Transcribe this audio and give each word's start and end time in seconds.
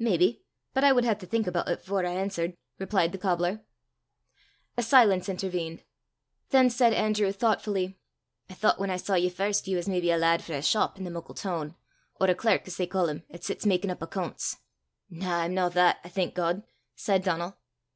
"Maybe; 0.00 0.42
but 0.74 0.82
I 0.82 0.90
wud 0.90 1.04
hae 1.04 1.14
to 1.14 1.24
think 1.24 1.46
aboot 1.46 1.68
it 1.68 1.82
afore 1.82 2.04
I 2.04 2.10
answert," 2.10 2.52
replied 2.80 3.12
the 3.12 3.16
cobbler. 3.18 3.62
A 4.76 4.82
silence 4.82 5.28
intervened. 5.28 5.84
Then 6.50 6.68
said 6.68 6.92
Andrew, 6.92 7.30
thoughtfully, 7.30 7.96
"I 8.50 8.54
thoucht, 8.54 8.80
whan 8.80 8.90
I 8.90 8.96
saw 8.96 9.14
ye 9.14 9.28
first, 9.30 9.68
ye 9.68 9.76
was 9.76 9.86
maybe 9.88 10.10
a 10.10 10.18
lad 10.18 10.42
frae 10.42 10.56
a 10.58 10.62
shop 10.62 10.96
i' 10.98 11.04
the 11.04 11.12
muckle 11.12 11.36
toon 11.36 11.76
or 12.20 12.26
a 12.28 12.34
clerk, 12.34 12.62
as 12.66 12.76
they 12.76 12.88
ca' 12.88 13.06
them, 13.06 13.22
'at 13.30 13.44
sits 13.44 13.64
makin' 13.66 13.88
up 13.92 14.00
accoonts." 14.02 14.56
"Na, 15.10 15.42
I'm 15.42 15.54
no 15.54 15.68
that, 15.68 15.98
I 16.02 16.08
thank 16.08 16.34
God," 16.34 16.64
said 16.96 17.22
Donal. 17.22 17.56